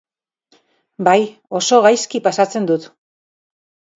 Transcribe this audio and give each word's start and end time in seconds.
Bai, 1.07 1.17
oso 1.59 1.79
gaizki 1.87 2.21
pasatzen 2.29 2.65
dut. 2.71 2.87